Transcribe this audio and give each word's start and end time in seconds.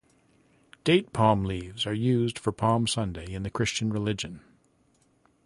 Date 0.83 1.13
palm 1.13 1.43
leaves 1.43 1.85
are 1.85 1.93
used 1.93 2.39
for 2.39 2.51
Palm 2.51 2.87
Sunday 2.87 3.31
in 3.35 3.43
the 3.43 3.51
Christian 3.51 3.93
religion. 3.93 4.41